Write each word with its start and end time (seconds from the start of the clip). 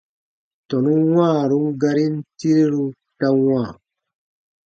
Tɔnun 0.67 1.01
wãarun 1.15 1.67
garin 1.81 2.15
tireru 2.37 2.85
ta 3.19 3.27
wãa. 3.45 3.69